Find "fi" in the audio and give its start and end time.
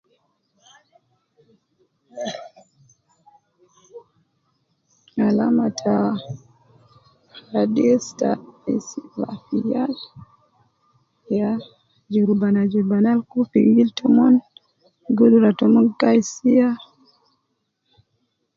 9.45-9.57, 13.51-13.59